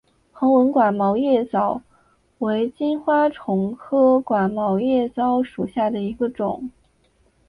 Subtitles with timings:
[0.33, 1.79] 横纹寡毛叶蚤
[2.39, 6.71] 为金花虫科寡毛叶蚤属下的一个种。